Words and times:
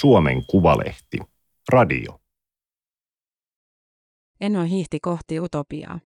Suomen 0.00 0.46
Kuvalehti. 0.46 1.18
Radio. 1.72 2.20
Eno 4.40 4.62
hiihti 4.62 5.00
kohti 5.00 5.40
utopiaa. 5.40 6.00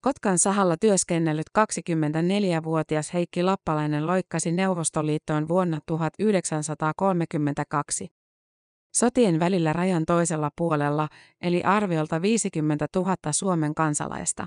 Kotkan 0.00 0.38
sahalla 0.38 0.76
työskennellyt 0.76 1.46
24-vuotias 1.58 3.14
Heikki 3.14 3.42
Lappalainen 3.42 4.06
loikkasi 4.06 4.52
Neuvostoliittoon 4.52 5.48
vuonna 5.48 5.78
1932. 5.86 8.08
Sotien 8.94 9.40
välillä 9.40 9.72
rajan 9.72 10.04
toisella 10.06 10.50
puolella, 10.56 11.08
eli 11.40 11.62
arviolta 11.62 12.22
50 12.22 12.86
000 12.96 13.16
Suomen 13.30 13.74
kansalaista. 13.74 14.46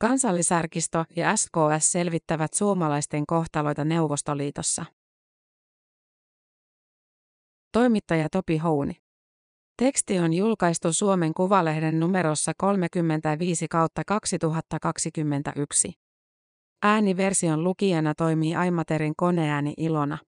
Kansallisarkisto 0.00 1.04
ja 1.16 1.36
SKS 1.36 1.92
selvittävät 1.92 2.54
suomalaisten 2.54 3.26
kohtaloita 3.26 3.84
Neuvostoliitossa. 3.84 4.84
Toimittaja 7.72 8.28
Topi 8.32 8.58
Houni. 8.58 8.96
Teksti 9.76 10.18
on 10.18 10.32
julkaistu 10.32 10.92
Suomen 10.92 11.34
Kuvalehden 11.34 12.00
numerossa 12.00 12.52
35 12.56 13.68
kautta 13.68 14.02
2021. 14.06 15.92
Ääniversion 16.82 17.64
lukijana 17.64 18.14
toimii 18.14 18.54
Aimaterin 18.54 19.12
koneääni 19.16 19.74
Ilona. 19.76 20.18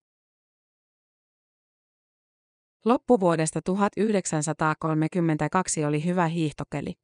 Loppuvuodesta 2.85 3.63
1932 3.63 5.85
oli 5.85 6.05
hyvä 6.05 6.27
hiihtokeli. 6.27 6.95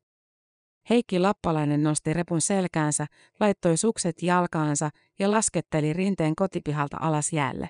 Heikki 0.90 1.18
Lappalainen 1.18 1.82
nosti 1.82 2.12
repun 2.12 2.40
selkäänsä, 2.40 3.06
laittoi 3.40 3.76
sukset 3.76 4.22
jalkaansa 4.22 4.90
ja 5.18 5.30
lasketteli 5.30 5.92
rinteen 5.92 6.36
kotipihalta 6.36 6.96
alas 7.00 7.32
jäälle. 7.32 7.68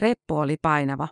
Reppu 0.00 0.36
oli 0.36 0.56
painava. 0.62 1.08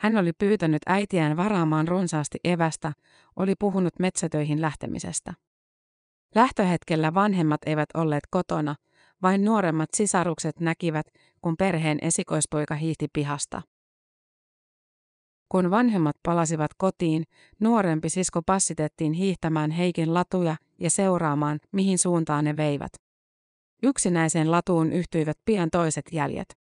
Hän 0.00 0.16
oli 0.16 0.32
pyytänyt 0.32 0.82
äitiään 0.86 1.36
varaamaan 1.36 1.88
runsaasti 1.88 2.38
evästä, 2.44 2.92
oli 3.36 3.54
puhunut 3.58 3.98
metsätöihin 3.98 4.60
lähtemisestä. 4.60 5.34
Lähtöhetkellä 6.34 7.14
vanhemmat 7.14 7.60
eivät 7.66 7.88
olleet 7.94 8.24
kotona, 8.30 8.74
vain 9.22 9.44
nuoremmat 9.44 9.88
sisarukset 9.96 10.60
näkivät, 10.60 11.06
kun 11.42 11.56
perheen 11.56 11.98
esikoispoika 12.02 12.74
hiihti 12.74 13.06
pihasta. 13.12 13.62
Kun 15.48 15.70
vanhemmat 15.70 16.16
palasivat 16.22 16.70
kotiin, 16.78 17.24
nuorempi 17.60 18.08
sisko 18.08 18.42
passitettiin 18.42 19.12
hiihtämään 19.12 19.70
Heikin 19.70 20.14
latuja 20.14 20.56
ja 20.80 20.90
seuraamaan, 20.90 21.58
mihin 21.72 21.98
suuntaan 21.98 22.44
ne 22.44 22.56
veivät. 22.56 22.92
Yksinäiseen 23.82 24.50
latuun 24.50 24.92
yhtyivät 24.92 25.38
pian 25.44 25.70
toiset 25.70 26.04
jäljet. 26.12 26.65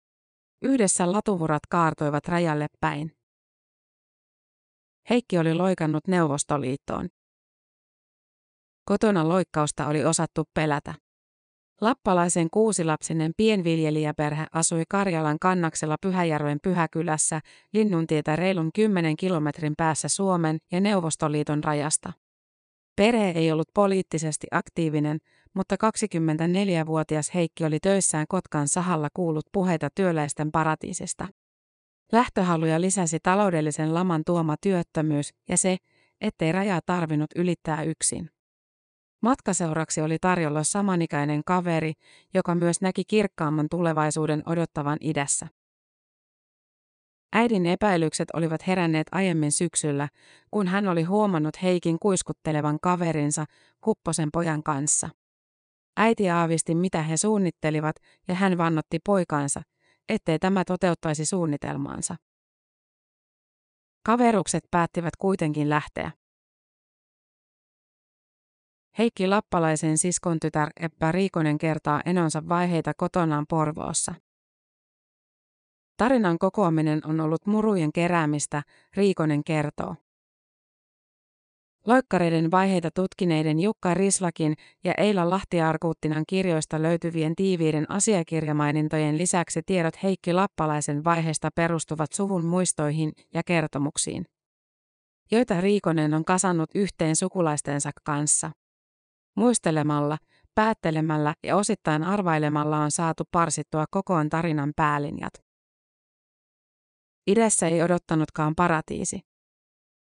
Yhdessä 0.62 1.12
latuvurat 1.12 1.66
kaartoivat 1.70 2.28
rajalle 2.28 2.68
päin. 2.80 3.12
Heikki 5.10 5.38
oli 5.38 5.54
loikannut 5.54 6.08
Neuvostoliittoon. 6.08 7.10
Kotona 8.86 9.30
loikkausta 9.30 9.88
oli 9.88 10.06
osattu 10.06 10.44
pelätä. 10.54 10.94
Lappalaisen 11.82 12.48
kuusilapsinen 12.54 13.32
pienviljelijäperhe 13.38 14.46
asui 14.54 14.84
Karjalan 14.90 15.40
kannaksella 15.42 15.96
Pyhäjärven 16.02 16.58
Pyhäkylässä, 16.64 17.40
Linnuntietä 17.74 18.36
reilun 18.36 18.70
10 18.76 19.16
kilometrin 19.16 19.74
päässä 19.78 20.08
Suomen 20.08 20.58
ja 20.72 20.82
Neuvostoliiton 20.82 21.64
rajasta. 21.64 22.14
Perhe 22.96 23.30
ei 23.30 23.52
ollut 23.52 23.68
poliittisesti 23.74 24.48
aktiivinen, 24.52 25.20
mutta 25.54 25.76
24-vuotias 25.76 27.34
Heikki 27.34 27.66
oli 27.66 27.80
töissään 27.80 28.26
Kotkan 28.30 28.68
sahalla 28.68 29.10
kuullut 29.14 29.46
puheita 29.52 29.90
työläisten 29.96 30.52
paratiisista. 30.52 31.28
Lähtöhaluja 32.12 32.82
lisäsi 32.82 33.20
taloudellisen 33.24 33.94
laman 33.94 34.22
tuoma 34.26 34.56
työttömyys 34.62 35.34
ja 35.50 35.58
se, 35.58 35.78
ettei 36.22 36.52
rajaa 36.52 36.80
tarvinnut 36.86 37.30
ylittää 37.36 37.84
yksin. 37.84 38.30
Matkaseuraksi 39.22 40.02
oli 40.02 40.18
tarjolla 40.22 40.64
samanikäinen 40.64 41.42
kaveri, 41.46 41.94
joka 42.34 42.56
myös 42.56 42.82
näki 42.82 43.04
kirkkaamman 43.08 43.68
tulevaisuuden 43.72 44.44
odottavan 44.46 44.98
idässä. 45.02 45.48
Äidin 47.34 47.66
epäilykset 47.66 48.28
olivat 48.34 48.68
heränneet 48.68 49.08
aiemmin 49.12 49.52
syksyllä, 49.52 50.10
kun 50.52 50.68
hän 50.68 50.88
oli 50.88 51.04
huomannut 51.04 51.62
Heikin 51.64 52.00
kuiskuttelevan 52.00 52.80
kaverinsa 52.82 53.46
Hupposen 53.86 54.30
pojan 54.34 54.64
kanssa. 54.64 55.10
Äiti 55.98 56.30
aavisti, 56.30 56.76
mitä 56.76 57.02
he 57.02 57.18
suunnittelivat, 57.18 57.96
ja 58.28 58.36
hän 58.36 58.58
vannotti 58.58 59.00
poikaansa, 59.06 59.62
ettei 60.10 60.40
tämä 60.40 60.64
toteuttaisi 60.66 61.26
suunnitelmaansa. 61.26 62.16
Kaverukset 64.06 64.64
päättivät 64.72 65.16
kuitenkin 65.20 65.70
lähteä. 65.70 66.12
Heikki 68.98 69.28
Lappalaisen 69.28 69.98
siskon 69.98 70.40
tytär 70.40 70.70
Eppä 70.80 71.12
Riikonen 71.12 71.58
kertaa 71.58 72.02
enonsa 72.06 72.50
vaiheita 72.50 72.94
kotonaan 72.98 73.46
Porvoossa. 73.50 74.16
Tarinan 76.02 76.40
kokoaminen 76.40 77.02
on 77.06 77.20
ollut 77.20 77.46
murujen 77.46 77.92
keräämistä, 77.94 78.64
Riikonen 78.96 79.44
kertoo. 79.44 79.96
Loikkareiden 81.88 82.52
vaiheita 82.52 82.90
tutkineiden 82.96 83.60
Jukka 83.60 83.94
Rislakin 83.94 84.56
ja 84.84 84.94
Eila 84.98 85.30
Lahtiarkuuttinan 85.30 86.24
kirjoista 86.28 86.82
löytyvien 86.82 87.36
tiiviiden 87.36 87.92
asiakirjamainintojen 87.92 89.18
lisäksi 89.18 89.62
tiedot 89.66 90.04
Heikki 90.04 90.34
Lappalaisen 90.34 91.04
vaiheesta 91.04 91.50
perustuvat 91.56 92.14
suvun 92.14 92.46
muistoihin 92.46 93.12
ja 93.34 93.42
kertomuksiin, 93.46 94.26
joita 95.32 95.62
Riikonen 95.62 96.14
on 96.14 96.26
kasannut 96.26 96.70
yhteen 96.76 97.16
sukulaistensa 97.16 97.90
kanssa. 98.04 98.52
Muistelemalla, 99.36 100.18
päättelemällä 100.56 101.34
ja 101.44 101.56
osittain 101.56 102.04
arvailemalla 102.04 102.78
on 102.78 102.92
saatu 102.92 103.24
parsittua 103.32 103.86
kokoon 103.92 104.30
tarinan 104.30 104.74
päälinjat. 104.76 105.51
Idässä 107.28 107.68
ei 107.68 107.84
odottanutkaan 107.84 108.56
paratiisi. 108.56 109.20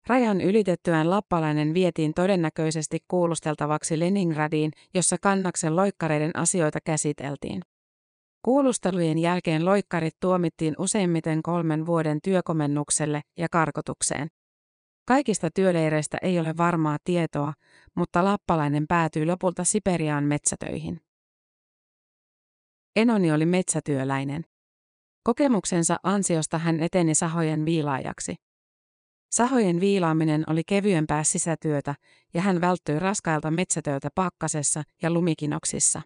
Rajan 0.07 0.41
ylitettyään 0.41 1.09
lappalainen 1.09 1.73
vietiin 1.73 2.13
todennäköisesti 2.13 2.99
kuulusteltavaksi 3.07 3.99
Leningradiin, 3.99 4.71
jossa 4.93 5.17
kannaksen 5.21 5.75
loikkareiden 5.75 6.31
asioita 6.35 6.79
käsiteltiin. 6.85 7.61
Kuulustelujen 8.45 9.17
jälkeen 9.17 9.65
loikkarit 9.65 10.13
tuomittiin 10.19 10.75
useimmiten 10.77 11.43
kolmen 11.43 11.85
vuoden 11.85 12.19
työkomennukselle 12.23 13.21
ja 13.37 13.47
karkotukseen. 13.51 14.27
Kaikista 15.07 15.49
työleireistä 15.51 16.17
ei 16.21 16.39
ole 16.39 16.57
varmaa 16.57 16.97
tietoa, 17.03 17.53
mutta 17.95 18.23
lappalainen 18.23 18.87
päätyi 18.87 19.25
lopulta 19.25 19.63
Siperiaan 19.63 20.23
metsätöihin. 20.23 21.01
Enoni 22.95 23.31
oli 23.31 23.45
metsätyöläinen. 23.45 24.45
Kokemuksensa 25.29 25.97
ansiosta 26.03 26.57
hän 26.57 26.79
eteni 26.79 27.15
sahojen 27.15 27.65
viilaajaksi. 27.65 28.35
Sahojen 29.31 29.79
viilaaminen 29.79 30.43
oli 30.47 30.61
kevyempää 30.67 31.23
sisätyötä 31.23 31.95
ja 32.33 32.41
hän 32.41 32.61
välttyi 32.61 32.99
raskailta 32.99 33.51
metsätöiltä 33.51 34.09
pakkasessa 34.15 34.83
ja 35.01 35.11
lumikinoksissa. 35.11 36.01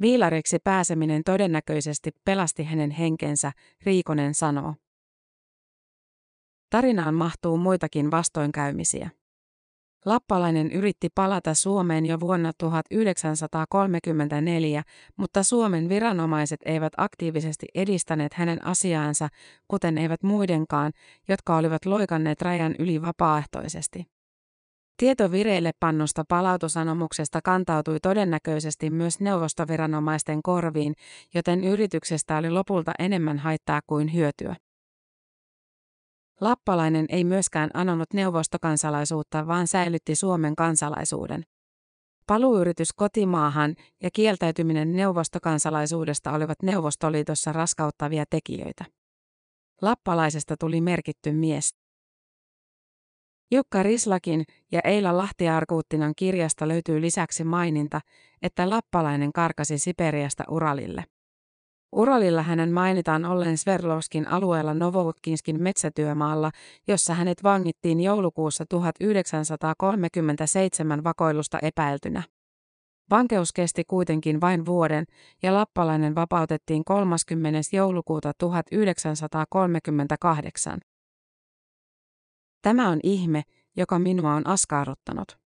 Viilariksi 0.00 0.58
pääseminen 0.64 1.22
todennäköisesti 1.24 2.10
pelasti 2.24 2.64
hänen 2.64 2.90
henkensä, 2.90 3.52
Riikonen 3.82 4.34
sanoo. 4.34 4.74
Tarinaan 6.70 7.14
mahtuu 7.14 7.56
muitakin 7.56 8.10
vastoinkäymisiä. 8.10 9.10
Lappalainen 10.04 10.72
yritti 10.72 11.08
palata 11.14 11.54
Suomeen 11.54 12.06
jo 12.06 12.20
vuonna 12.20 12.52
1934, 12.58 14.82
mutta 15.16 15.42
Suomen 15.42 15.88
viranomaiset 15.88 16.60
eivät 16.64 16.92
aktiivisesti 16.96 17.66
edistäneet 17.74 18.34
hänen 18.34 18.66
asiaansa, 18.66 19.28
kuten 19.68 19.98
eivät 19.98 20.22
muidenkaan, 20.22 20.92
jotka 21.28 21.56
olivat 21.56 21.86
loikanneet 21.86 22.42
rajan 22.42 22.74
yli 22.78 23.02
vapaaehtoisesti. 23.02 24.06
Tieto 24.96 25.32
vireille 25.32 25.70
pannusta 25.80 26.24
palautusanomuksesta 26.28 27.40
kantautui 27.44 27.98
todennäköisesti 28.02 28.90
myös 28.90 29.20
neuvostoviranomaisten 29.20 30.42
korviin, 30.42 30.94
joten 31.34 31.64
yrityksestä 31.64 32.36
oli 32.36 32.50
lopulta 32.50 32.92
enemmän 32.98 33.38
haittaa 33.38 33.80
kuin 33.86 34.14
hyötyä. 34.14 34.56
Lappalainen 36.42 37.06
ei 37.08 37.24
myöskään 37.24 37.70
anonut 37.74 38.12
neuvostokansalaisuutta, 38.14 39.46
vaan 39.46 39.66
säilytti 39.66 40.14
Suomen 40.14 40.56
kansalaisuuden. 40.56 41.42
Paluuyritys 42.26 42.92
kotimaahan 42.92 43.74
ja 44.02 44.10
kieltäytyminen 44.12 44.92
neuvostokansalaisuudesta 44.92 46.32
olivat 46.32 46.62
Neuvostoliitossa 46.62 47.52
raskauttavia 47.52 48.24
tekijöitä. 48.30 48.84
Lappalaisesta 49.82 50.56
tuli 50.56 50.80
merkitty 50.80 51.32
mies. 51.32 51.74
Jukka 53.50 53.82
Rislakin 53.82 54.44
ja 54.72 54.80
Eila 54.84 55.16
Lahtiarkuuttinan 55.16 56.12
kirjasta 56.16 56.68
löytyy 56.68 57.00
lisäksi 57.00 57.44
maininta, 57.44 58.00
että 58.42 58.70
lappalainen 58.70 59.32
karkasi 59.32 59.78
Siperiasta 59.78 60.44
Uralille. 60.48 61.04
Uralilla 61.92 62.42
hänen 62.42 62.72
mainitaan 62.72 63.24
ollen 63.24 63.58
Sverdlovskin 63.58 64.28
alueella 64.28 64.74
Novoutkinskin 64.74 65.62
metsätyömaalla, 65.62 66.50
jossa 66.88 67.14
hänet 67.14 67.42
vangittiin 67.42 68.00
joulukuussa 68.00 68.64
1937 68.68 71.04
vakoilusta 71.04 71.58
epäiltynä. 71.62 72.22
Vankeus 73.10 73.52
kesti 73.52 73.84
kuitenkin 73.84 74.40
vain 74.40 74.66
vuoden 74.66 75.04
ja 75.42 75.54
lappalainen 75.54 76.14
vapautettiin 76.14 76.84
30. 76.84 77.60
joulukuuta 77.72 78.32
1938. 78.38 80.78
Tämä 82.62 82.88
on 82.88 83.00
ihme, 83.02 83.42
joka 83.76 83.98
minua 83.98 84.34
on 84.34 84.46
askarruttanut. 84.46 85.41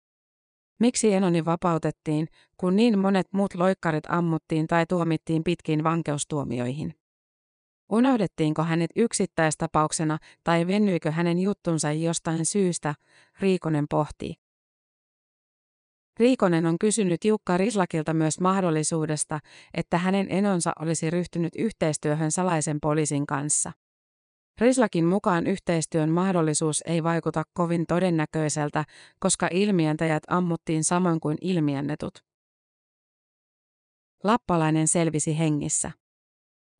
Miksi 0.78 1.12
Enoni 1.12 1.44
vapautettiin, 1.44 2.28
kun 2.56 2.76
niin 2.76 2.99
monet 2.99 3.26
muut 3.32 3.55
loikkarit 3.55 4.05
ammuttiin 4.08 4.67
tai 4.67 4.87
tuomittiin 4.87 5.44
pitkiin 5.44 5.84
vankeustuomioihin? 5.84 6.94
Unohdettiinko 7.93 8.62
hänet 8.62 8.90
yksittäistapauksena 8.96 10.19
tai 10.44 10.67
vennyikö 10.67 11.11
hänen 11.11 11.38
juttunsa 11.38 11.93
jostain 11.93 12.46
syystä, 12.46 12.94
Riikonen 13.40 13.87
pohtii. 13.90 14.34
Riikonen 16.19 16.67
on 16.67 16.78
kysynyt 16.78 17.25
Jukka 17.25 17.56
Rislakilta 17.56 18.14
myös 18.14 18.40
mahdollisuudesta, 18.40 19.40
että 19.75 19.99
hänen 19.99 20.26
enonsa 20.31 20.73
olisi 20.81 21.11
ryhtynyt 21.11 21.52
yhteistyöhön 21.58 22.32
salaisen 22.32 22.78
poliisin 22.82 23.26
kanssa. 23.26 23.73
Rislakin 24.60 25.04
mukaan 25.04 25.46
yhteistyön 25.46 26.10
mahdollisuus 26.10 26.82
ei 26.86 27.02
vaikuta 27.02 27.42
kovin 27.52 27.86
todennäköiseltä, 27.86 28.84
koska 29.18 29.48
ilmientäjät 29.52 30.22
ammuttiin 30.28 30.84
samoin 30.84 31.20
kuin 31.20 31.38
ilmiennetut. 31.40 32.24
Lappalainen 34.24 34.88
selvisi 34.88 35.38
hengissä. 35.38 35.90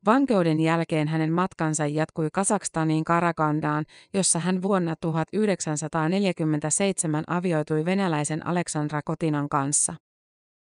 Vankeuden 0.05 0.59
jälkeen 0.59 1.07
hänen 1.07 1.31
matkansa 1.31 1.87
jatkui 1.87 2.29
Kasakstaniin 2.33 3.03
Karakandaan, 3.03 3.85
jossa 4.13 4.39
hän 4.39 4.61
vuonna 4.61 4.95
1947 5.01 7.23
avioitui 7.27 7.85
venäläisen 7.85 8.47
Aleksandra 8.47 9.01
Kotinan 9.05 9.49
kanssa. 9.49 9.95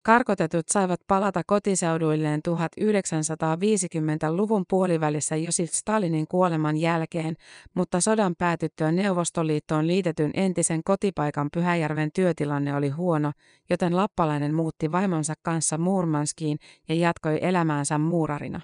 Karkotetut 0.03 0.69
saivat 0.69 1.01
palata 1.07 1.43
kotiseuduilleen 1.47 2.41
1950-luvun 2.49 4.65
puolivälissä 4.71 5.37
Josif 5.37 5.73
Stalinin 5.73 6.27
kuoleman 6.29 6.77
jälkeen, 6.77 7.37
mutta 7.75 8.01
sodan 8.01 8.35
päätyttyä 8.39 8.93
Neuvostoliittoon 8.93 9.87
liitetyn 9.87 10.31
entisen 10.35 10.81
kotipaikan 10.85 11.49
Pyhäjärven 11.53 12.11
työtilanne 12.15 12.75
oli 12.75 12.89
huono, 12.89 13.33
joten 13.71 13.97
lappalainen 13.97 14.55
muutti 14.55 14.93
vaimonsa 14.93 15.35
kanssa 15.43 15.79
Murmanskiin 15.79 16.59
ja 16.89 16.95
jatkoi 16.95 17.39
elämäänsä 17.43 17.99
muurarina. 17.99 18.61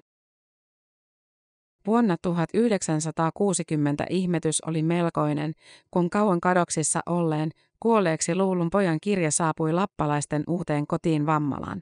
Vuonna 1.86 2.16
1960 2.22 4.06
ihmetys 4.10 4.60
oli 4.60 4.82
melkoinen, 4.82 5.52
kun 5.90 6.10
kauan 6.10 6.40
kadoksissa 6.40 7.00
olleen, 7.06 7.50
kuolleeksi 7.80 8.34
luulun 8.34 8.70
pojan 8.70 8.98
kirja 9.02 9.30
saapui 9.30 9.72
lappalaisten 9.72 10.44
uuteen 10.48 10.86
kotiin 10.86 11.26
Vammalaan. 11.26 11.80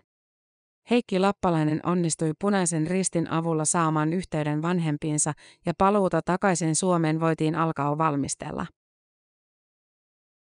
Heikki 0.91 1.19
Lappalainen 1.19 1.81
onnistui 1.87 2.33
punaisen 2.41 2.87
ristin 2.87 3.31
avulla 3.31 3.65
saamaan 3.65 4.13
yhteyden 4.13 4.63
vanhempiinsa 4.63 5.33
ja 5.67 5.73
paluuta 5.79 6.21
takaisin 6.25 6.77
Suomeen 6.77 7.21
voitiin 7.21 7.55
alkaa 7.55 7.99
valmistella. 7.99 8.67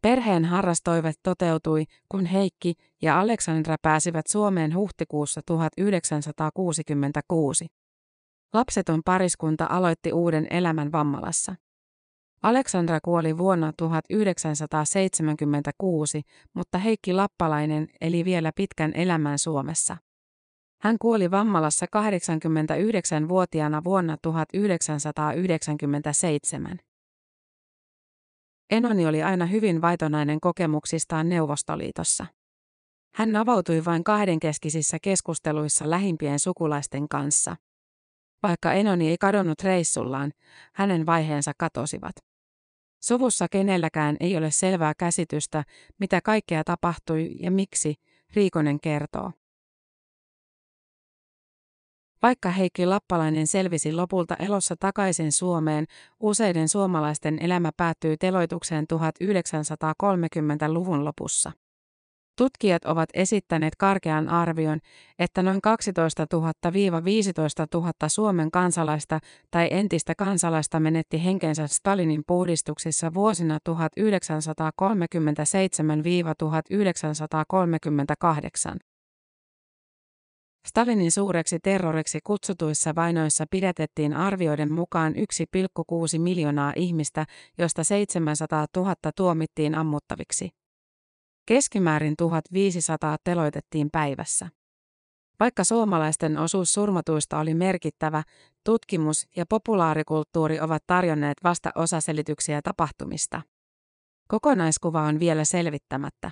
Perheen 0.02 0.46
harrastoivat 0.46 1.16
toteutui, 1.24 1.84
kun 2.10 2.26
Heikki 2.26 2.74
ja 3.02 3.20
Aleksandra 3.20 3.76
pääsivät 3.82 4.28
Suomeen 4.28 4.76
huhtikuussa 4.76 5.42
1966. 5.46 7.68
Lapseton 8.54 9.02
pariskunta 9.06 9.68
aloitti 9.70 10.14
uuden 10.14 10.48
elämän 10.50 10.92
Vammalassa. 10.92 11.56
Aleksandra 12.44 13.00
kuoli 13.04 13.38
vuonna 13.38 13.74
1976, 13.78 16.22
mutta 16.54 16.78
Heikki 16.78 17.14
Lappalainen 17.14 17.88
eli 18.02 18.26
vielä 18.26 18.52
pitkän 18.56 18.92
elämän 18.96 19.40
Suomessa. 19.40 19.98
Hän 20.82 20.98
kuoli 21.02 21.32
Vammalassa 21.32 21.86
89-vuotiaana 21.86 23.84
vuonna 23.84 24.18
1997. 24.22 26.80
Enoni 28.70 29.08
oli 29.08 29.24
aina 29.24 29.46
hyvin 29.46 29.82
vaitonainen 29.82 30.40
kokemuksistaan 30.40 31.30
Neuvostoliitossa. 31.30 32.26
Hän 33.16 33.36
avautui 33.36 33.86
vain 33.86 34.04
kahdenkeskisissä 34.04 34.98
keskusteluissa 35.02 35.90
lähimpien 35.90 36.40
sukulaisten 36.40 37.10
kanssa. 37.10 37.56
Vaikka 38.44 38.74
Enoni 38.74 39.10
ei 39.10 39.18
kadonnut 39.18 39.64
reissullaan, 39.64 40.32
hänen 40.74 41.06
vaiheensa 41.06 41.52
katosivat. 41.58 42.29
Suvussa 43.00 43.48
kenelläkään 43.48 44.18
ei 44.20 44.38
ole 44.38 44.52
selvää 44.52 44.94
käsitystä, 44.98 45.64
mitä 46.00 46.22
kaikkea 46.22 46.64
tapahtui 46.64 47.36
ja 47.40 47.52
miksi, 47.52 47.96
Riikonen 48.34 48.80
kertoo. 48.80 49.32
Vaikka 52.22 52.50
Heikki 52.50 52.86
Lappalainen 52.86 53.48
selvisi 53.48 53.94
lopulta 53.94 54.36
elossa 54.36 54.76
takaisin 54.80 55.32
Suomeen, 55.32 55.86
useiden 56.20 56.70
suomalaisten 56.70 57.38
elämä 57.42 57.72
päättyi 57.78 58.18
teloitukseen 58.18 58.86
1930-luvun 58.94 61.06
lopussa. 61.06 61.52
Tutkijat 62.40 62.86
ovat 62.86 63.10
esittäneet 63.14 63.76
karkean 63.76 64.30
arvion, 64.30 64.80
että 65.20 65.44
noin 65.44 65.62
12 65.62 66.24
000-15 66.24 66.28
000 67.74 67.92
Suomen 68.08 68.52
kansalaista 68.52 69.20
tai 69.52 69.68
entistä 69.72 70.14
kansalaista 70.18 70.80
menetti 70.80 71.24
henkensä 71.24 71.68
Stalinin 71.68 72.24
puhdistuksissa 72.28 73.14
vuosina 73.14 73.58
1937-1938. 73.70 73.74
Stalinin 80.68 81.12
suureksi 81.12 81.60
terroriksi 81.64 82.20
kutsutuissa 82.24 82.96
vainoissa 82.96 83.46
pidätettiin 83.52 84.14
arvioiden 84.14 84.74
mukaan 84.74 85.14
1,6 85.16 85.22
miljoonaa 86.20 86.74
ihmistä, 86.76 87.26
josta 87.58 87.84
700 87.84 88.66
000 88.78 88.96
tuomittiin 89.16 89.76
ammuttaviksi. 89.76 90.59
Keskimäärin 91.50 92.14
1500 92.18 93.18
teloitettiin 93.24 93.90
päivässä. 93.92 94.50
Vaikka 95.40 95.64
suomalaisten 95.64 96.38
osuus 96.38 96.74
surmatuista 96.74 97.40
oli 97.40 97.54
merkittävä, 97.54 98.24
tutkimus 98.66 99.28
ja 99.36 99.46
populaarikulttuuri 99.46 100.60
ovat 100.60 100.84
tarjonneet 100.88 101.38
vasta 101.44 101.72
osaselityksiä 101.76 102.62
tapahtumista. 102.62 103.42
Kokonaiskuva 104.28 105.02
on 105.02 105.20
vielä 105.20 105.46
selvittämättä. 105.46 106.32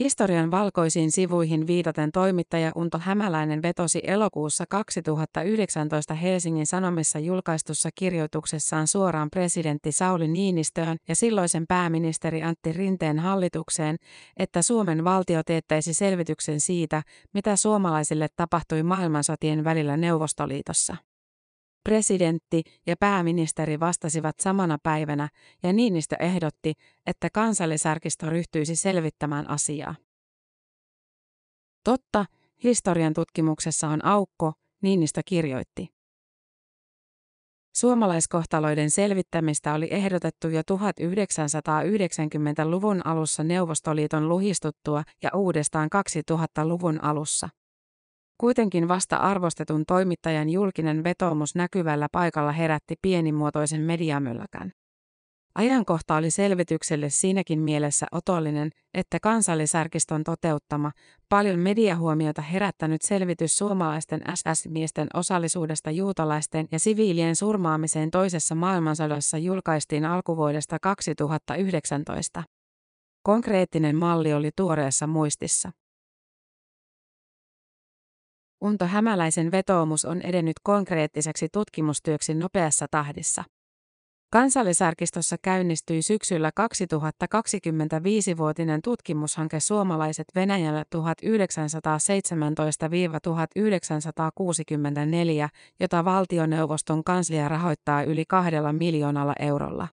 Historian 0.00 0.50
valkoisiin 0.50 1.10
sivuihin 1.10 1.66
viitaten 1.66 2.12
toimittaja 2.12 2.72
Unto 2.74 2.98
Hämäläinen 2.98 3.62
vetosi 3.62 4.00
elokuussa 4.06 4.64
2019 4.68 6.14
Helsingin 6.14 6.66
Sanomissa 6.66 7.18
julkaistussa 7.18 7.90
kirjoituksessaan 7.94 8.86
suoraan 8.86 9.30
presidentti 9.30 9.92
Sauli 9.92 10.28
Niinistöön 10.28 10.96
ja 11.08 11.16
silloisen 11.16 11.66
pääministeri 11.66 12.42
Antti 12.42 12.72
Rinteen 12.72 13.18
hallitukseen, 13.18 13.96
että 14.36 14.62
Suomen 14.62 15.04
valtio 15.04 15.42
teettäisi 15.46 15.94
selvityksen 15.94 16.60
siitä, 16.60 17.02
mitä 17.34 17.56
suomalaisille 17.56 18.28
tapahtui 18.36 18.82
maailmansotien 18.82 19.64
välillä 19.64 19.96
Neuvostoliitossa. 19.96 20.96
Presidentti 21.84 22.62
ja 22.86 22.96
pääministeri 22.96 23.80
vastasivat 23.80 24.40
samana 24.40 24.78
päivänä 24.82 25.28
ja 25.62 25.72
Niinistö 25.72 26.16
ehdotti, 26.20 26.72
että 27.06 27.28
kansallisarkisto 27.32 28.30
ryhtyisi 28.30 28.76
selvittämään 28.76 29.50
asiaa. 29.50 29.94
Totta, 31.84 32.24
historian 32.64 33.14
tutkimuksessa 33.14 33.88
on 33.88 34.04
aukko, 34.04 34.52
Niinistö 34.82 35.20
kirjoitti. 35.24 35.88
Suomalaiskohtaloiden 37.76 38.90
selvittämistä 38.90 39.74
oli 39.74 39.88
ehdotettu 39.90 40.48
jo 40.48 40.60
1990-luvun 40.60 43.06
alussa 43.06 43.44
Neuvostoliiton 43.44 44.28
luhistuttua 44.28 45.02
ja 45.22 45.30
uudestaan 45.34 45.88
2000-luvun 46.32 47.04
alussa. 47.04 47.48
Kuitenkin 48.42 48.88
vasta 48.88 49.16
arvostetun 49.16 49.84
toimittajan 49.86 50.50
julkinen 50.50 51.04
vetoomus 51.04 51.54
näkyvällä 51.54 52.08
paikalla 52.12 52.52
herätti 52.52 52.94
pienimuotoisen 53.02 53.80
mediamylläkän. 53.80 54.72
Ajankohta 55.54 56.16
oli 56.16 56.30
selvitykselle 56.30 57.10
siinäkin 57.10 57.60
mielessä 57.60 58.06
otollinen, 58.12 58.70
että 58.94 59.18
kansallisarkiston 59.22 60.24
toteuttama, 60.24 60.92
paljon 61.28 61.58
mediahuomiota 61.58 62.42
herättänyt 62.42 63.02
selvitys 63.02 63.56
suomalaisten 63.56 64.22
SS-miesten 64.34 65.08
osallisuudesta 65.14 65.90
juutalaisten 65.90 66.66
ja 66.72 66.78
siviilien 66.78 67.36
surmaamiseen 67.36 68.10
toisessa 68.10 68.54
maailmansodassa 68.54 69.38
julkaistiin 69.38 70.04
alkuvuodesta 70.04 70.78
2019. 70.82 72.42
Konkreettinen 73.22 73.96
malli 73.96 74.32
oli 74.32 74.50
tuoreessa 74.56 75.06
muistissa. 75.06 75.72
Unto 78.62 78.86
Hämäläisen 78.86 79.50
vetoomus 79.50 80.04
on 80.04 80.22
edennyt 80.22 80.56
konkreettiseksi 80.62 81.48
tutkimustyöksi 81.52 82.34
nopeassa 82.34 82.86
tahdissa. 82.90 83.44
Kansallisarkistossa 84.32 85.36
käynnistyi 85.42 86.02
syksyllä 86.02 86.50
2025-vuotinen 86.60 88.82
tutkimushanke 88.82 89.60
Suomalaiset 89.60 90.26
Venäjällä 90.34 90.84
1917-1964, 90.96 91.00
jota 95.80 96.04
valtioneuvoston 96.04 97.04
kanslia 97.04 97.48
rahoittaa 97.48 98.02
yli 98.02 98.24
kahdella 98.28 98.72
miljoonalla 98.72 99.34
eurolla. 99.38 99.88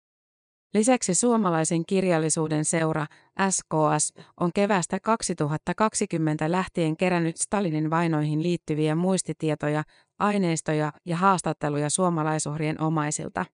Lisäksi 0.75 1.15
suomalaisen 1.15 1.87
kirjallisuuden 1.87 2.65
seura, 2.65 3.07
SKS, 3.51 4.13
on 4.41 4.51
kevästä 4.55 5.01
2020 5.01 6.53
lähtien 6.53 6.97
kerännyt 6.97 7.37
Stalinin 7.37 7.91
vainoihin 7.91 8.43
liittyviä 8.43 8.95
muistitietoja, 8.95 9.83
aineistoja 10.19 10.93
ja 11.05 11.17
haastatteluja 11.17 11.91
suomalaisuhrien 11.91 12.81
omaisilta. 12.81 13.47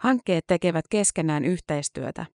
Hankkeet 0.00 0.44
tekevät 0.46 0.84
keskenään 0.90 1.44
yhteistyötä. 1.44 2.26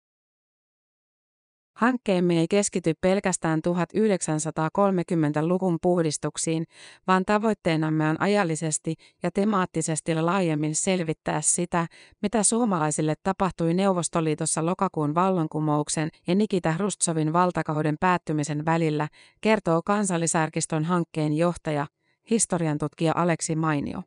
Hankkeemme 1.80 2.40
ei 2.40 2.48
keskity 2.48 2.94
pelkästään 3.02 3.62
1930-luvun 3.68 5.78
puhdistuksiin, 5.82 6.66
vaan 7.08 7.26
tavoitteenamme 7.26 8.10
on 8.10 8.22
ajallisesti 8.22 8.96
ja 9.24 9.32
temaattisesti 9.32 10.16
laajemmin 10.16 10.76
selvittää 10.76 11.42
sitä, 11.42 11.88
mitä 12.22 12.44
suomalaisille 12.44 13.16
tapahtui 13.24 13.74
Neuvostoliitossa 13.74 14.66
lokakuun 14.66 15.16
vallankumouksen 15.16 16.10
ja 16.28 16.36
Nikita 16.36 16.72
Hrustsovin 16.72 17.34
valtakauden 17.34 17.96
päättymisen 18.00 18.66
välillä, 18.66 19.08
kertoo 19.42 19.82
Kansallisarkiston 19.86 20.84
hankkeen 20.84 21.34
johtaja, 21.34 21.88
historiantutkija 22.30 23.14
Aleksi 23.16 23.56
Mainio. 23.56 24.02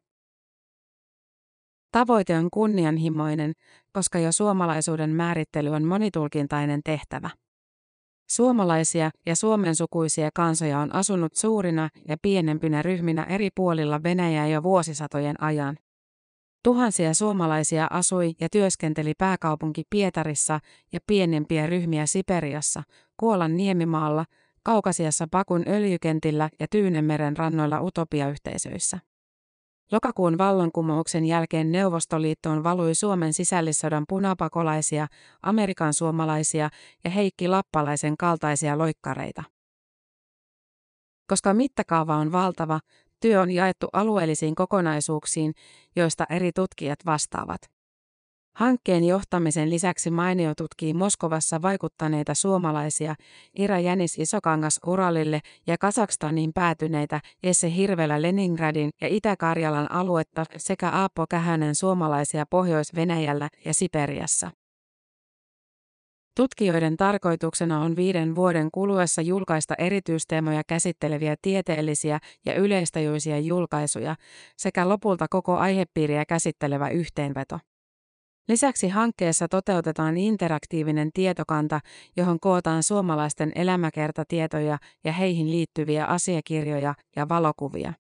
Tavoite 1.93 2.39
on 2.39 2.51
kunnianhimoinen, 2.51 3.53
koska 3.93 4.19
jo 4.19 4.33
suomalaisuuden 4.33 5.11
määrittely 5.11 5.69
on 5.69 5.85
monitulkintainen 5.85 6.81
tehtävä. 6.85 7.31
Suomalaisia 8.33 9.11
ja 9.27 9.37
suomensukuisia 9.37 10.31
kansoja 10.35 10.79
on 10.79 10.95
asunut 10.95 11.35
suurina 11.35 11.89
ja 12.09 12.17
pienempinä 12.23 12.83
ryhminä 12.83 13.25
eri 13.25 13.49
puolilla 13.55 14.03
Venäjää 14.03 14.47
jo 14.47 14.63
vuosisatojen 14.63 15.43
ajan. 15.43 15.77
Tuhansia 16.65 17.15
suomalaisia 17.15 17.87
asui 17.91 18.33
ja 18.41 18.49
työskenteli 18.53 19.13
pääkaupunki 19.19 19.83
Pietarissa 19.91 20.61
ja 20.93 21.01
pienempiä 21.07 21.67
ryhmiä 21.67 22.07
Siperiassa, 22.07 22.83
Kuolan 23.17 23.57
niemimaalla, 23.57 24.25
Kaukasiassa 24.63 25.27
Pakun 25.31 25.65
öljykentillä 25.69 26.51
ja 26.61 26.67
Tyynemeren 26.71 27.37
rannoilla 27.37 27.81
utopiayhteisöissä. 27.81 28.99
Lokakuun 29.93 30.39
vallankumouksen 30.39 31.25
jälkeen 31.25 31.73
Neuvostoliittoon 31.73 32.65
valui 32.65 32.95
Suomen 32.95 33.33
sisällissodan 33.33 34.05
punapakolaisia, 34.09 35.07
Amerikan 35.43 35.95
suomalaisia 35.95 36.71
ja 37.05 37.11
Heikki 37.11 37.49
Lappalaisen 37.49 38.17
kaltaisia 38.17 38.79
loikkareita. 38.79 39.43
Koska 41.27 41.55
mittakaava 41.55 42.17
on 42.17 42.33
valtava, 42.33 42.81
työ 43.21 43.41
on 43.41 43.51
jaettu 43.51 43.89
alueellisiin 43.93 44.55
kokonaisuuksiin, 44.55 45.55
joista 45.97 46.27
eri 46.31 46.53
tutkijat 46.53 46.99
vastaavat. 47.07 47.72
Hankkeen 48.55 49.05
johtamisen 49.05 49.71
lisäksi 49.71 50.11
Mainio 50.11 50.53
tutkii 50.57 50.95
Moskovassa 50.95 51.63
vaikuttaneita 51.63 52.35
suomalaisia, 52.35 53.15
Ira 53.59 53.79
Jänis 53.79 54.19
Isokangas 54.19 54.81
Uralille 54.87 55.41
ja 55.67 55.79
Kasakstaniin 55.79 56.53
päätyneitä, 56.53 57.21
Jesse 57.43 57.75
Hirvelä 57.77 58.23
Leningradin 58.23 58.91
ja 59.01 59.09
Itä-Karjalan 59.09 59.93
aluetta 59.93 60.45
sekä 60.57 60.91
Aapo 60.91 61.27
Kähänen 61.31 61.75
suomalaisia 61.75 62.45
Pohjois-Venäjällä 62.51 63.49
ja 63.65 63.75
Siperiassa. 63.75 64.51
Tutkijoiden 66.37 66.97
tarkoituksena 66.97 67.81
on 67.81 67.97
viiden 67.97 68.35
vuoden 68.35 68.69
kuluessa 68.73 69.23
julkaista 69.23 69.75
erityisteemoja 69.79 70.63
käsitteleviä 70.67 71.37
tieteellisiä 71.43 72.19
ja 72.47 72.55
yleistajuisia 72.55 73.39
julkaisuja 73.39 74.17
sekä 74.57 74.89
lopulta 74.89 75.27
koko 75.31 75.57
aihepiiriä 75.57 76.25
käsittelevä 76.25 76.89
yhteenveto. 76.89 77.59
Lisäksi 78.49 78.89
hankkeessa 78.89 79.49
toteutetaan 79.49 80.17
interaktiivinen 80.17 81.11
tietokanta, 81.15 81.81
johon 82.17 82.41
kootaan 82.41 82.83
suomalaisten 82.83 83.53
elämäkertatietoja 83.55 84.79
ja 85.05 85.13
heihin 85.13 85.51
liittyviä 85.51 86.07
asiakirjoja 86.07 86.95
ja 87.17 87.29
valokuvia. 87.29 87.93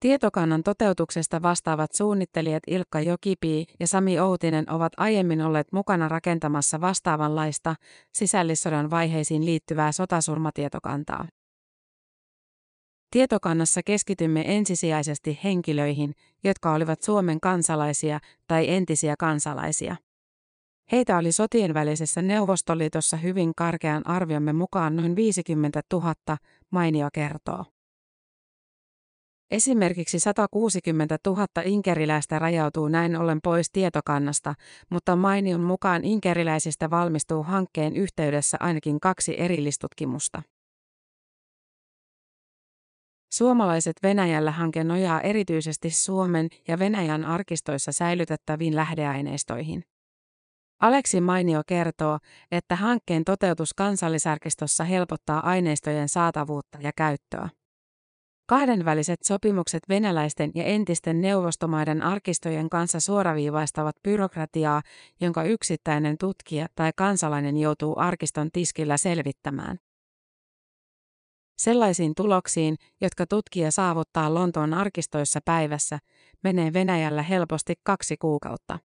Tietokannan 0.00 0.62
toteutuksesta 0.62 1.42
vastaavat 1.42 1.92
suunnittelijat 1.92 2.62
Ilkka 2.66 3.00
Jokipii 3.00 3.64
ja 3.80 3.86
Sami 3.86 4.20
Outinen 4.20 4.70
ovat 4.72 4.92
aiemmin 4.96 5.42
olleet 5.42 5.72
mukana 5.72 6.08
rakentamassa 6.08 6.80
vastaavanlaista 6.80 7.74
sisällissodan 8.12 8.90
vaiheisiin 8.90 9.44
liittyvää 9.44 9.92
sotasurmatietokantaa. 9.92 11.28
Tietokannassa 13.10 13.80
keskitymme 13.82 14.44
ensisijaisesti 14.46 15.38
henkilöihin, 15.44 16.12
jotka 16.44 16.72
olivat 16.72 17.02
Suomen 17.02 17.40
kansalaisia 17.40 18.18
tai 18.46 18.70
entisiä 18.70 19.14
kansalaisia. 19.18 19.96
Heitä 20.92 21.18
oli 21.18 21.32
sotien 21.32 21.74
välisessä 21.74 22.22
Neuvostoliitossa 22.22 23.16
hyvin 23.16 23.52
karkean 23.56 24.06
arviomme 24.06 24.52
mukaan 24.52 24.96
noin 24.96 25.16
50 25.16 25.82
000, 25.92 26.14
mainio 26.70 27.08
kertoo. 27.12 27.64
Esimerkiksi 29.50 30.18
160 30.18 31.18
000 31.26 31.46
inkeriläistä 31.64 32.38
rajautuu 32.38 32.88
näin 32.88 33.16
ollen 33.16 33.38
pois 33.42 33.70
tietokannasta, 33.70 34.54
mutta 34.90 35.16
mainion 35.16 35.60
mukaan 35.60 36.04
inkeriläisistä 36.04 36.90
valmistuu 36.90 37.42
hankkeen 37.42 37.96
yhteydessä 37.96 38.56
ainakin 38.60 39.00
kaksi 39.00 39.40
erillistutkimusta. 39.40 40.42
Suomalaiset 43.36 43.96
Venäjällä 44.02 44.50
hanke 44.50 44.84
nojaa 44.84 45.20
erityisesti 45.20 45.90
Suomen 45.90 46.48
ja 46.68 46.78
Venäjän 46.78 47.24
arkistoissa 47.24 47.92
säilytettäviin 47.92 48.76
lähdeaineistoihin. 48.76 49.82
Aleksi 50.80 51.20
Mainio 51.20 51.62
kertoo, 51.66 52.18
että 52.52 52.76
hankkeen 52.76 53.24
toteutus 53.24 53.74
kansallisarkistossa 53.74 54.84
helpottaa 54.84 55.46
aineistojen 55.46 56.08
saatavuutta 56.08 56.78
ja 56.82 56.90
käyttöä. 56.96 57.48
Kahdenväliset 58.48 59.22
sopimukset 59.22 59.82
venäläisten 59.88 60.50
ja 60.54 60.64
entisten 60.64 61.20
neuvostomaiden 61.20 62.02
arkistojen 62.02 62.70
kanssa 62.70 63.00
suoraviivaistavat 63.00 63.96
byrokratiaa, 64.02 64.82
jonka 65.20 65.44
yksittäinen 65.44 66.18
tutkija 66.20 66.66
tai 66.74 66.90
kansalainen 66.96 67.56
joutuu 67.56 67.94
arkiston 67.98 68.48
tiskillä 68.52 68.96
selvittämään. 68.96 69.78
Sellaisiin 71.58 72.12
tuloksiin, 72.16 72.76
jotka 73.00 73.26
tutkija 73.26 73.70
saavuttaa 73.70 74.34
Lontoon 74.34 74.74
arkistoissa 74.74 75.40
päivässä, 75.44 75.98
menee 76.44 76.72
Venäjällä 76.72 77.22
helposti 77.22 77.74
kaksi 77.82 78.16
kuukautta. 78.16 78.78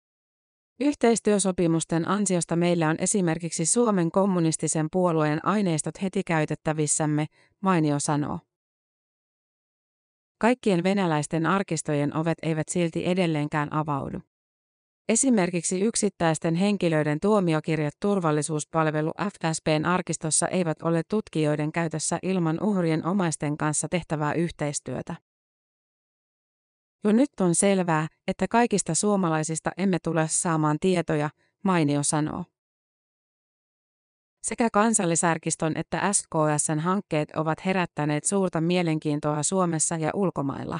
Yhteistyösopimusten 0.79 2.07
ansiosta 2.07 2.55
meillä 2.55 2.89
on 2.89 2.95
esimerkiksi 2.99 3.65
Suomen 3.65 4.11
kommunistisen 4.11 4.87
puolueen 4.91 5.45
aineistot 5.45 6.01
heti 6.01 6.23
käytettävissämme, 6.23 7.25
Mainio 7.61 7.99
sanoo. 7.99 8.39
Kaikkien 10.37 10.83
venäläisten 10.83 11.45
arkistojen 11.45 12.17
ovet 12.17 12.37
eivät 12.41 12.69
silti 12.69 13.07
edelleenkään 13.07 13.73
avaudu. 13.73 14.19
Esimerkiksi 15.11 15.81
yksittäisten 15.81 16.55
henkilöiden 16.55 17.19
tuomiokirjat 17.19 17.93
turvallisuuspalvelu 17.99 19.11
FSPn 19.11 19.85
arkistossa 19.85 20.47
eivät 20.47 20.81
ole 20.81 21.01
tutkijoiden 21.09 21.71
käytössä 21.71 22.19
ilman 22.23 22.63
uhrien 22.63 23.05
omaisten 23.05 23.57
kanssa 23.57 23.87
tehtävää 23.89 24.33
yhteistyötä. 24.33 25.15
Jo 27.03 27.11
nyt 27.11 27.29
on 27.39 27.55
selvää, 27.55 28.07
että 28.27 28.47
kaikista 28.47 28.95
suomalaisista 28.95 29.71
emme 29.77 29.97
tule 30.03 30.27
saamaan 30.27 30.77
tietoja, 30.79 31.29
Mainio 31.63 32.03
sanoo. 32.03 32.45
Sekä 34.43 34.69
kansallisarkiston 34.73 35.77
että 35.77 36.13
SKSn 36.13 36.79
hankkeet 36.79 37.29
ovat 37.35 37.65
herättäneet 37.65 38.23
suurta 38.23 38.61
mielenkiintoa 38.61 39.43
Suomessa 39.43 39.95
ja 39.95 40.11
ulkomailla. 40.13 40.79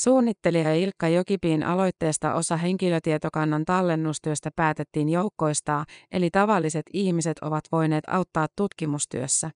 Suunnittelija 0.00 0.74
Ilkka 0.74 1.08
Jokipiin 1.08 1.62
aloitteesta 1.62 2.34
osa 2.34 2.56
henkilötietokannan 2.56 3.64
tallennustyöstä 3.64 4.50
päätettiin 4.56 5.08
joukkoistaa, 5.08 5.84
eli 6.12 6.30
tavalliset 6.30 6.86
ihmiset 6.92 7.38
ovat 7.38 7.64
voineet 7.72 8.04
auttaa 8.08 8.46
tutkimustyössä. 8.56 9.50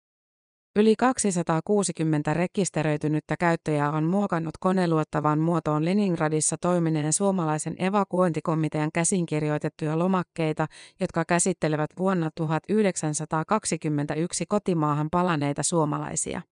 Yli 0.76 0.94
260 0.98 2.34
rekisteröitynyttä 2.34 3.34
käyttäjää 3.40 3.90
on 3.90 4.04
muokannut 4.04 4.54
koneluottavan 4.60 5.38
muotoon 5.38 5.84
Leningradissa 5.84 6.56
toimineen 6.60 7.12
suomalaisen 7.12 7.74
evakuointikomitean 7.78 8.90
käsinkirjoitettuja 8.94 9.98
lomakkeita, 9.98 10.66
jotka 11.00 11.24
käsittelevät 11.24 11.90
vuonna 11.98 12.30
1921 12.34 14.44
kotimaahan 14.48 15.08
palaneita 15.10 15.62
suomalaisia. 15.62 16.42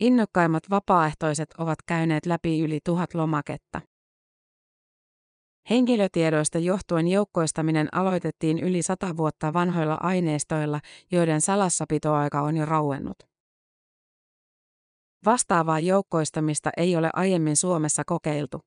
Innokkaimmat 0.00 0.62
vapaaehtoiset 0.70 1.48
ovat 1.58 1.78
käyneet 1.86 2.26
läpi 2.26 2.60
yli 2.60 2.78
tuhat 2.84 3.14
lomaketta. 3.14 3.80
Henkilötiedoista 5.70 6.58
johtuen 6.58 7.08
joukkoistaminen 7.08 7.88
aloitettiin 7.92 8.58
yli 8.58 8.82
sata 8.82 9.16
vuotta 9.16 9.52
vanhoilla 9.52 9.98
aineistoilla, 10.02 10.80
joiden 11.12 11.40
salassapitoaika 11.40 12.40
on 12.40 12.56
jo 12.56 12.64
rauennut. 12.64 13.16
Vastaavaa 15.24 15.80
joukkoistamista 15.80 16.70
ei 16.76 16.96
ole 16.96 17.10
aiemmin 17.12 17.56
Suomessa 17.56 18.02
kokeiltu. 18.06 18.60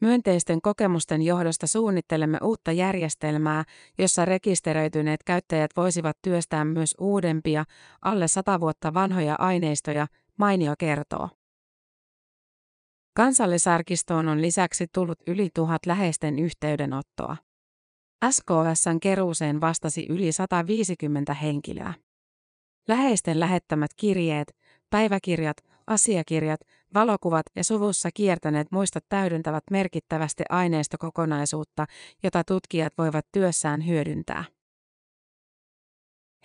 Myönteisten 0.00 0.60
kokemusten 0.62 1.22
johdosta 1.22 1.66
suunnittelemme 1.66 2.38
uutta 2.42 2.72
järjestelmää, 2.72 3.64
jossa 3.98 4.24
rekisteröityneet 4.24 5.22
käyttäjät 5.22 5.70
voisivat 5.76 6.16
työstää 6.22 6.64
myös 6.64 6.94
uudempia, 7.00 7.64
alle 8.02 8.28
sata 8.28 8.60
vuotta 8.60 8.94
vanhoja 8.94 9.36
aineistoja, 9.38 10.06
mainio 10.38 10.74
kertoo. 10.78 11.28
Kansallisarkistoon 13.16 14.28
on 14.28 14.42
lisäksi 14.42 14.86
tullut 14.94 15.18
yli 15.26 15.50
tuhat 15.54 15.86
läheisten 15.86 16.38
yhteydenottoa. 16.38 17.36
SKSn 18.30 19.00
keruuseen 19.02 19.60
vastasi 19.60 20.06
yli 20.08 20.32
150 20.32 21.34
henkilöä. 21.34 21.94
Läheisten 22.88 23.40
lähettämät 23.40 23.90
kirjeet, 23.96 24.56
päiväkirjat, 24.90 25.56
asiakirjat, 25.86 26.60
valokuvat 26.94 27.46
ja 27.56 27.64
suvussa 27.64 28.08
kiertäneet 28.14 28.72
muistot 28.72 29.04
täydentävät 29.08 29.64
merkittävästi 29.70 30.44
aineistokokonaisuutta, 30.48 31.86
jota 32.22 32.44
tutkijat 32.44 32.92
voivat 32.98 33.26
työssään 33.32 33.86
hyödyntää. 33.86 34.44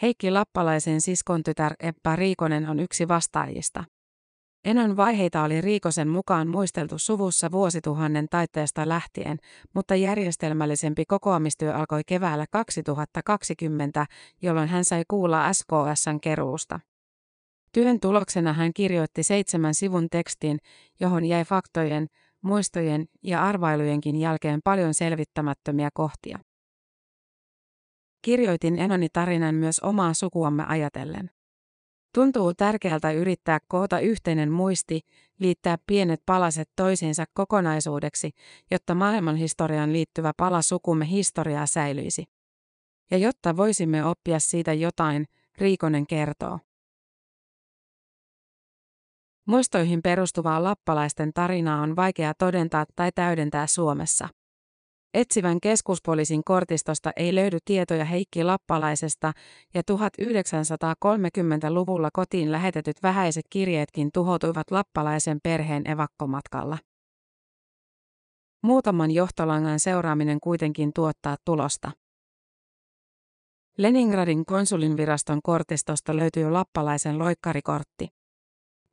Heikki 0.01 0.31
Lappalaisen 0.31 1.01
siskon 1.01 1.43
tytär 1.43 1.73
Eppa 1.79 2.15
Riikonen 2.15 2.69
on 2.69 2.79
yksi 2.79 3.07
vastaajista. 3.07 3.83
Enon 4.65 4.97
vaiheita 4.97 5.43
oli 5.43 5.61
Riikosen 5.61 6.07
mukaan 6.07 6.47
muisteltu 6.47 6.97
suvussa 6.97 7.51
vuosituhannen 7.51 8.27
taitteesta 8.29 8.89
lähtien, 8.89 9.37
mutta 9.75 9.95
järjestelmällisempi 9.95 11.05
kokoamistyö 11.05 11.73
alkoi 11.73 12.01
keväällä 12.07 12.45
2020, 12.51 14.05
jolloin 14.41 14.69
hän 14.69 14.85
sai 14.85 15.03
kuulla 15.07 15.53
SKSn 15.53 16.19
keruusta. 16.21 16.79
Työn 17.71 17.99
tuloksena 17.99 18.53
hän 18.53 18.71
kirjoitti 18.73 19.23
seitsemän 19.23 19.75
sivun 19.75 20.07
tekstin, 20.11 20.59
johon 20.99 21.25
jäi 21.25 21.45
faktojen, 21.45 22.07
muistojen 22.41 23.05
ja 23.23 23.43
arvailujenkin 23.43 24.15
jälkeen 24.15 24.59
paljon 24.63 24.93
selvittämättömiä 24.93 25.89
kohtia. 25.93 26.39
Kirjoitin 28.27 28.79
Enoni 28.79 29.07
tarinan 29.13 29.55
myös 29.55 29.79
omaa 29.79 30.13
sukuamme 30.13 30.65
ajatellen. 30.67 31.29
Tuntuu 32.13 32.53
tärkeältä 32.53 33.11
yrittää 33.11 33.59
koota 33.67 33.99
yhteinen 33.99 34.51
muisti, 34.51 34.99
liittää 35.39 35.77
pienet 35.87 36.21
palaset 36.25 36.69
toisiinsa 36.75 37.25
kokonaisuudeksi, 37.33 38.29
jotta 38.71 38.95
maailmanhistoriaan 38.95 39.93
liittyvä 39.93 40.31
pala 40.37 40.61
sukumme 40.61 41.09
historiaa 41.09 41.65
säilyisi. 41.65 42.23
Ja 43.11 43.17
jotta 43.17 43.57
voisimme 43.57 44.05
oppia 44.05 44.39
siitä 44.39 44.73
jotain, 44.73 45.25
Riikonen 45.57 46.07
kertoo. 46.07 46.59
Muistoihin 49.45 50.01
perustuvaa 50.01 50.63
lappalaisten 50.63 51.33
tarinaa 51.33 51.81
on 51.81 51.95
vaikea 51.95 52.33
todentaa 52.33 52.85
tai 52.95 53.11
täydentää 53.15 53.67
Suomessa. 53.67 54.29
Etsivän 55.13 55.59
keskuspoliisin 55.59 56.43
kortistosta 56.43 57.11
ei 57.15 57.35
löydy 57.35 57.57
tietoja 57.65 58.05
Heikki 58.05 58.43
Lappalaisesta 58.43 59.33
ja 59.73 59.81
1930-luvulla 59.91 62.09
kotiin 62.13 62.51
lähetetyt 62.51 63.03
vähäiset 63.03 63.45
kirjeetkin 63.49 64.09
tuhoutuivat 64.13 64.71
Lappalaisen 64.71 65.39
perheen 65.43 65.89
evakkomatkalla. 65.89 66.77
Muutaman 68.63 69.11
johtolangan 69.11 69.79
seuraaminen 69.79 70.39
kuitenkin 70.39 70.91
tuottaa 70.95 71.35
tulosta. 71.45 71.91
Leningradin 73.77 74.45
konsulinviraston 74.45 75.39
kortistosta 75.43 76.15
löytyy 76.15 76.51
Lappalaisen 76.51 77.19
loikkarikortti. 77.19 78.07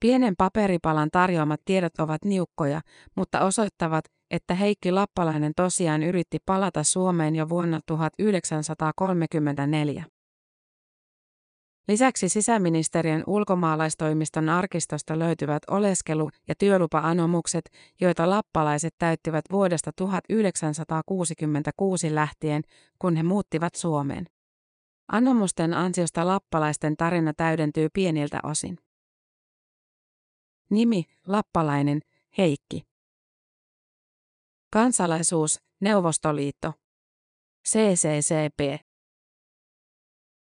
Pienen 0.00 0.34
paperipalan 0.38 1.08
tarjoamat 1.12 1.60
tiedot 1.64 1.98
ovat 1.98 2.24
niukkoja, 2.24 2.80
mutta 3.16 3.40
osoittavat, 3.40 4.04
että 4.34 4.54
Heikki 4.54 4.92
Lappalainen 4.92 5.52
tosiaan 5.56 6.02
yritti 6.02 6.38
palata 6.46 6.82
Suomeen 6.82 7.36
jo 7.36 7.48
vuonna 7.48 7.80
1934. 7.86 10.04
Lisäksi 11.88 12.28
sisäministeriön 12.28 13.24
ulkomaalaistoimiston 13.26 14.48
arkistosta 14.48 15.18
löytyvät 15.18 15.62
oleskelu- 15.70 16.30
ja 16.48 16.54
työlupa-anomukset, 16.54 17.70
joita 18.00 18.30
lappalaiset 18.30 18.94
täyttivät 18.98 19.44
vuodesta 19.52 19.90
1966 19.96 22.14
lähtien, 22.14 22.62
kun 22.98 23.16
he 23.16 23.22
muuttivat 23.22 23.74
Suomeen. 23.74 24.26
Anomusten 25.12 25.74
ansiosta 25.74 26.26
lappalaisten 26.26 26.96
tarina 26.96 27.32
täydentyy 27.36 27.88
pieniltä 27.92 28.40
osin. 28.42 28.78
Nimi, 30.70 31.04
Lappalainen, 31.26 32.00
Heikki. 32.38 32.93
Kansalaisuus, 34.74 35.58
Neuvostoliitto. 35.80 36.72
CCCP. 37.68 38.80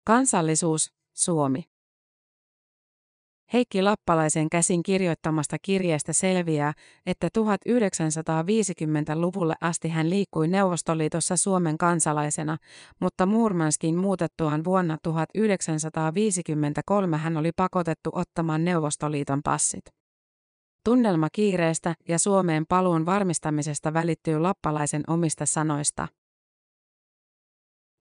Kansallisuus, 0.06 0.92
Suomi. 1.16 1.64
Heikki 3.52 3.82
Lappalaisen 3.82 4.50
käsin 4.50 4.82
kirjoittamasta 4.82 5.56
kirjeestä 5.62 6.12
selviää, 6.12 6.72
että 7.06 7.28
1950-luvulle 7.38 9.54
asti 9.60 9.88
hän 9.88 10.10
liikkui 10.10 10.48
Neuvostoliitossa 10.48 11.36
Suomen 11.36 11.78
kansalaisena, 11.78 12.56
mutta 13.00 13.26
Murmanskin 13.26 13.96
muutettuaan 13.96 14.64
vuonna 14.64 14.98
1953 15.02 17.16
hän 17.16 17.36
oli 17.36 17.50
pakotettu 17.56 18.10
ottamaan 18.12 18.64
Neuvostoliiton 18.64 19.40
passit. 19.44 19.99
Tunnelma 20.90 21.28
kiireestä 21.32 21.94
ja 22.08 22.18
Suomeen 22.18 22.66
paluun 22.66 23.06
varmistamisesta 23.06 23.94
välittyy 23.94 24.38
lappalaisen 24.38 25.02
omista 25.06 25.46
sanoista. 25.46 26.08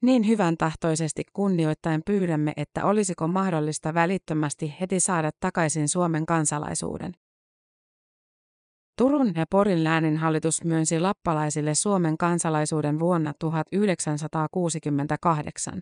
Niin 0.02 0.28
hyvän 0.28 0.58
tahtoisesti 0.58 1.24
kunnioittain 1.34 2.02
pyydämme, 2.06 2.54
että 2.58 2.86
olisiko 2.86 3.28
mahdollista 3.28 3.94
välittömästi 3.94 4.76
heti 4.82 5.00
saada 5.00 5.32
takaisin 5.40 5.90
Suomen 5.90 6.26
kansalaisuuden. 6.26 7.14
Turun 8.98 9.32
ja 9.36 9.46
Porin 9.50 9.84
lääninhallitus 9.84 10.64
myönsi 10.64 11.00
lappalaisille 11.00 11.76
Suomen 11.76 12.18
kansalaisuuden 12.18 13.00
vuonna 13.00 13.34
1968. 13.40 15.82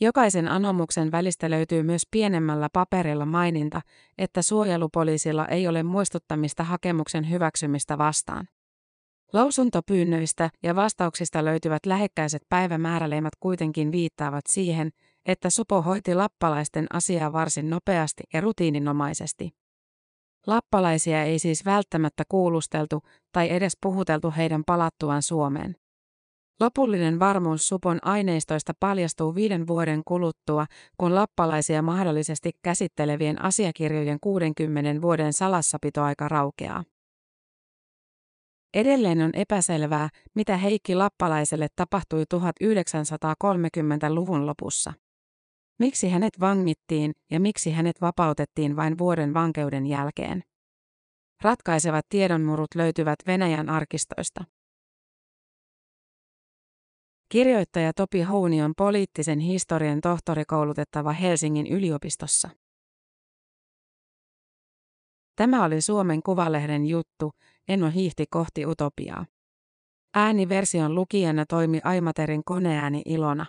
Jokaisen 0.00 0.48
anomuksen 0.48 1.12
välistä 1.12 1.50
löytyy 1.50 1.82
myös 1.82 2.02
pienemmällä 2.10 2.68
paperilla 2.72 3.26
maininta, 3.26 3.80
että 4.18 4.42
suojelupoliisilla 4.42 5.46
ei 5.46 5.68
ole 5.68 5.82
muistuttamista 5.82 6.64
hakemuksen 6.64 7.30
hyväksymistä 7.30 7.98
vastaan. 7.98 8.48
Lausuntopyynnöistä 9.32 10.50
ja 10.62 10.76
vastauksista 10.76 11.44
löytyvät 11.44 11.86
lähekkäiset 11.86 12.42
päivämääräleimat 12.48 13.32
kuitenkin 13.40 13.92
viittaavat 13.92 14.46
siihen, 14.46 14.90
että 15.26 15.50
Supo 15.50 15.82
hoiti 15.82 16.14
lappalaisten 16.14 16.86
asiaa 16.92 17.32
varsin 17.32 17.70
nopeasti 17.70 18.22
ja 18.32 18.40
rutiininomaisesti. 18.40 19.50
Lappalaisia 20.46 21.22
ei 21.22 21.38
siis 21.38 21.64
välttämättä 21.64 22.24
kuulusteltu 22.28 23.02
tai 23.32 23.50
edes 23.50 23.72
puhuteltu 23.82 24.32
heidän 24.36 24.64
palattuaan 24.66 25.22
Suomeen. 25.22 25.76
Lopullinen 26.60 27.18
varmuus 27.18 27.68
Supon 27.68 27.98
aineistoista 28.02 28.72
paljastuu 28.80 29.34
viiden 29.34 29.66
vuoden 29.66 30.02
kuluttua, 30.04 30.66
kun 30.98 31.14
lappalaisia 31.14 31.82
mahdollisesti 31.82 32.50
käsittelevien 32.62 33.42
asiakirjojen 33.42 34.18
60 34.20 35.02
vuoden 35.02 35.32
salassapitoaika 35.32 36.28
raukeaa. 36.28 36.84
Edelleen 38.74 39.22
on 39.22 39.30
epäselvää, 39.32 40.08
mitä 40.34 40.56
Heikki 40.56 40.94
Lappalaiselle 40.94 41.68
tapahtui 41.76 42.24
1930-luvun 42.34 44.46
lopussa. 44.46 44.92
Miksi 45.78 46.08
hänet 46.08 46.40
vangittiin 46.40 47.12
ja 47.30 47.40
miksi 47.40 47.70
hänet 47.70 48.00
vapautettiin 48.00 48.76
vain 48.76 48.98
vuoden 48.98 49.34
vankeuden 49.34 49.86
jälkeen? 49.86 50.42
Ratkaisevat 51.42 52.06
tiedonmurut 52.08 52.74
löytyvät 52.74 53.18
Venäjän 53.26 53.68
arkistoista. 53.68 54.44
Kirjoittaja 57.28 57.92
Topi 57.92 58.22
Houni 58.22 58.62
on 58.62 58.72
poliittisen 58.76 59.38
historian 59.38 60.00
tohtorikoulutettava 60.00 61.12
Helsingin 61.12 61.66
yliopistossa. 61.66 62.50
Tämä 65.36 65.64
oli 65.64 65.80
Suomen 65.80 66.22
Kuvalehden 66.22 66.86
juttu, 66.86 67.32
Enno 67.68 67.90
hiihti 67.90 68.24
kohti 68.30 68.66
utopiaa. 68.66 69.26
Ääniversion 70.14 70.94
lukijana 70.94 71.44
toimi 71.46 71.80
Aimaterin 71.84 72.44
koneääni 72.44 73.02
Ilona. 73.04 73.46